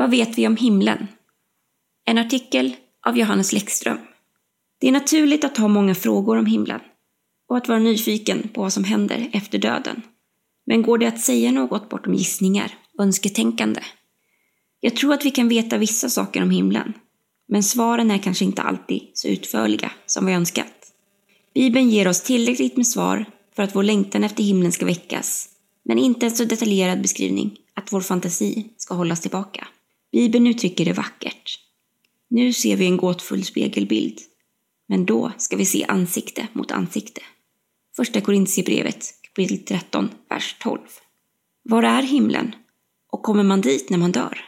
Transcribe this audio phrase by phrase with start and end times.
[0.00, 1.06] Vad vet vi om himlen?
[2.06, 3.98] En artikel av Johannes Läckström.
[4.80, 6.80] Det är naturligt att ha många frågor om himlen
[7.48, 10.02] och att vara nyfiken på vad som händer efter döden.
[10.66, 13.80] Men går det att säga något bortom gissningar och önsketänkande?
[14.80, 16.92] Jag tror att vi kan veta vissa saker om himlen,
[17.48, 20.92] men svaren är kanske inte alltid så utförliga som vi önskat.
[21.54, 23.24] Bibeln ger oss tillräckligt med svar
[23.56, 25.48] för att vår längtan efter himlen ska väckas,
[25.84, 29.66] men inte en så detaljerad beskrivning att vår fantasi ska hållas tillbaka.
[30.12, 31.58] Bibeln uttrycker det vackert.
[32.30, 34.18] Nu ser vi en gåtfull spegelbild,
[34.88, 37.20] men då ska vi se ansikte mot ansikte.
[37.96, 40.78] Första Korintierbrevet kapitel 13, vers 12.
[41.62, 42.54] Var är himlen?
[43.12, 44.44] Och kommer man dit när man dör?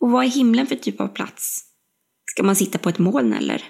[0.00, 1.64] Och vad är himlen för typ av plats?
[2.24, 3.64] Ska man sitta på ett moln eller?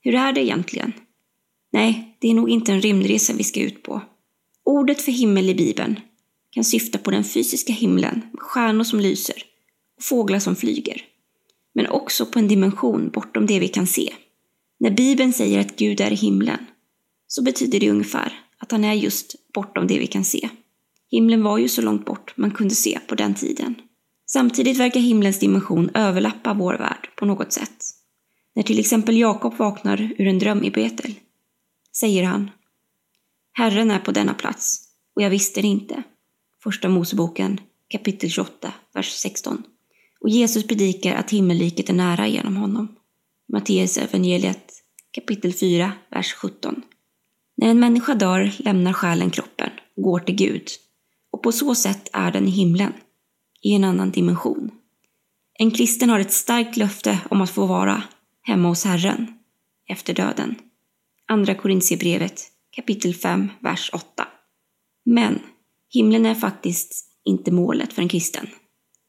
[0.00, 0.92] Hur är det egentligen?
[1.72, 4.02] Nej, det är nog inte en rymdresa vi ska ut på.
[4.64, 6.00] Ordet för himmel i Bibeln
[6.50, 9.53] kan syfta på den fysiska himlen med stjärnor som lyser
[9.96, 11.02] och fåglar som flyger.
[11.74, 14.14] Men också på en dimension bortom det vi kan se.
[14.78, 16.66] När Bibeln säger att Gud är i himlen
[17.26, 20.48] så betyder det ungefär att han är just bortom det vi kan se.
[21.10, 23.74] Himlen var ju så långt bort man kunde se på den tiden.
[24.26, 27.84] Samtidigt verkar himlens dimension överlappa vår värld på något sätt.
[28.54, 31.14] När till exempel Jakob vaknar ur en dröm i Betel
[31.96, 32.50] säger han
[33.52, 34.80] Herren är på denna plats
[35.16, 36.02] och jag visste det inte.
[36.62, 39.62] Första Moseboken kapitel 28, vers 16.
[40.24, 42.96] Och Jesus predikar att himmelriket är nära genom honom.
[43.52, 44.72] Matteus evangeliet
[45.10, 46.82] kapitel 4, vers 17.
[47.56, 50.68] När en människa dör lämnar själen kroppen och går till Gud
[51.32, 52.92] och på så sätt är den i himlen,
[53.62, 54.70] i en annan dimension.
[55.58, 58.02] En kristen har ett starkt löfte om att få vara
[58.42, 59.26] hemma hos Herren
[59.88, 60.54] efter döden.
[61.28, 64.28] Andra Korintierbrevet kapitel 5, vers 8.
[65.04, 65.38] Men
[65.88, 68.46] himlen är faktiskt inte målet för en kristen.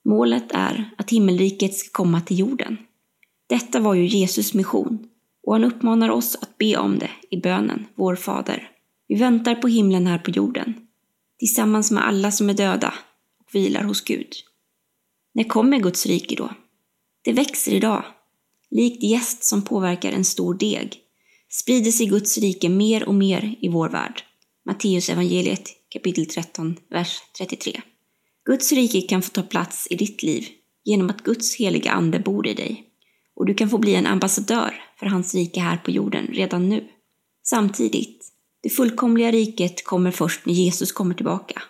[0.06, 2.78] Målet är att himmelriket ska komma till jorden.
[3.48, 5.08] Detta var ju Jesus mission
[5.44, 8.72] och han uppmanar oss att be om det i bönen, vår Fader.
[9.08, 10.74] Vi väntar på himlen här på jorden,
[11.40, 12.94] tillsammans med alla som är döda
[13.40, 14.34] och vilar hos Gud.
[15.34, 16.50] När kommer Guds rike då?
[17.24, 18.04] Det växer idag.
[18.72, 21.02] Likt gäst som påverkar en stor deg
[21.50, 24.24] sprider sig Guds rike mer och mer i vår värld.
[24.66, 27.82] Matteus evangeliet kapitel 13, vers 33.
[28.46, 30.48] Guds rike kan få ta plats i ditt liv
[30.84, 32.84] genom att Guds heliga ande bor i dig
[33.36, 36.88] och du kan få bli en ambassadör för hans rike här på jorden redan nu.
[37.44, 38.26] Samtidigt,
[38.64, 41.62] det fullkomliga riket kommer först när Jesus kommer tillbaka.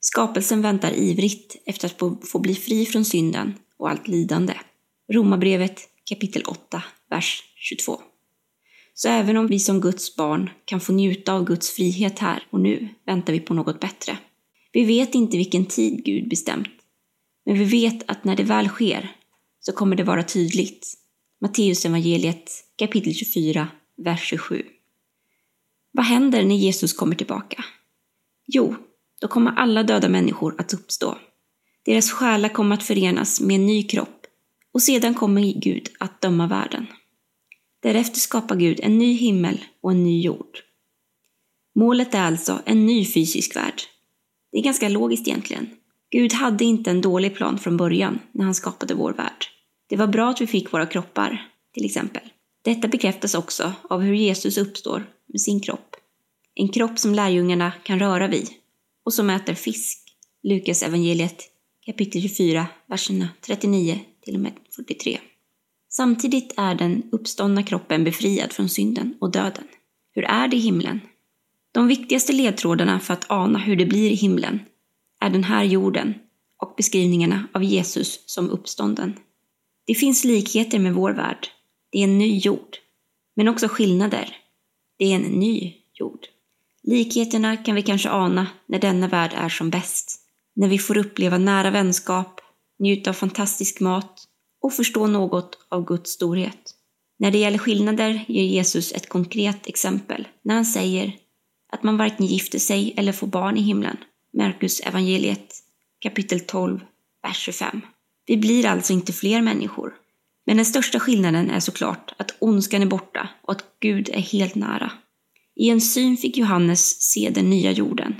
[0.00, 4.54] Skapelsen väntar ivrigt efter att få bli fri från synden och allt lidande.
[5.12, 8.00] Romarbrevet kapitel 8, vers 22.
[8.94, 12.60] Så även om vi som Guds barn kan få njuta av Guds frihet här och
[12.60, 14.18] nu väntar vi på något bättre.
[14.72, 16.68] Vi vet inte vilken tid Gud bestämt,
[17.46, 19.16] men vi vet att när det väl sker
[19.60, 20.94] så kommer det vara tydligt
[21.40, 24.62] Matteusevangeliet kapitel 24, vers 27.
[25.92, 27.64] Vad händer när Jesus kommer tillbaka?
[28.46, 28.76] Jo,
[29.20, 31.18] då kommer alla döda människor att uppstå.
[31.84, 34.26] Deras själar kommer att förenas med en ny kropp
[34.72, 36.86] och sedan kommer Gud att döma världen.
[37.82, 40.58] Därefter skapar Gud en ny himmel och en ny jord.
[41.74, 43.82] Målet är alltså en ny fysisk värld.
[44.52, 45.70] Det är ganska logiskt egentligen.
[46.10, 49.46] Gud hade inte en dålig plan från början när han skapade vår värld.
[49.88, 52.22] Det var bra att vi fick våra kroppar, till exempel.
[52.64, 55.96] Detta bekräftas också av hur Jesus uppstår med sin kropp.
[56.54, 58.48] En kropp som lärjungarna kan röra vid
[59.04, 59.98] och som äter fisk.
[60.42, 61.42] Lukas evangeliet
[61.86, 65.18] kapitel 24, verserna 39 till och med 43.
[65.88, 69.64] Samtidigt är den uppståndna kroppen befriad från synden och döden.
[70.14, 71.00] Hur är det i himlen?
[71.72, 74.60] De viktigaste ledtrådarna för att ana hur det blir i himlen
[75.20, 76.14] är den här jorden
[76.58, 79.14] och beskrivningarna av Jesus som uppstånden.
[79.86, 81.48] Det finns likheter med vår värld.
[81.90, 82.76] Det är en ny jord.
[83.36, 84.36] Men också skillnader.
[84.98, 86.26] Det är en ny jord.
[86.82, 90.20] Likheterna kan vi kanske ana när denna värld är som bäst.
[90.54, 92.40] När vi får uppleva nära vänskap,
[92.78, 94.24] njuta av fantastisk mat
[94.62, 96.74] och förstå något av Guds storhet.
[97.18, 101.16] När det gäller skillnader ger Jesus ett konkret exempel när han säger
[101.72, 103.96] att man varken gifter sig eller får barn i himlen.
[104.38, 105.54] Markus evangeliet
[105.98, 106.80] kapitel 12,
[107.22, 107.80] vers 25.
[108.26, 109.94] Vi blir alltså inte fler människor.
[110.46, 114.54] Men den största skillnaden är såklart att ondskan är borta och att Gud är helt
[114.54, 114.92] nära.
[115.56, 118.14] I en syn fick Johannes se den nya jorden.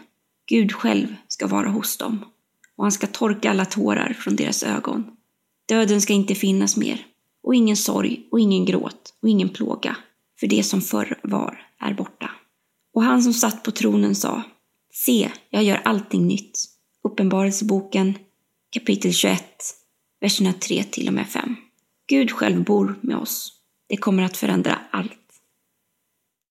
[0.47, 2.25] Gud själv ska vara hos dem
[2.77, 5.05] och han ska torka alla tårar från deras ögon.
[5.69, 7.07] Döden ska inte finnas mer
[7.43, 9.97] och ingen sorg och ingen gråt och ingen plåga,
[10.41, 12.31] för det som förr var är borta.
[12.95, 14.43] Och han som satt på tronen sa
[14.93, 16.65] Se, jag gör allting nytt.
[17.05, 18.15] Uppenbarelseboken
[18.71, 19.45] kapitel 21,
[20.21, 21.57] verserna 3 till och med 5.
[22.07, 23.53] Gud själv bor med oss.
[23.89, 25.22] Det kommer att förändra allt.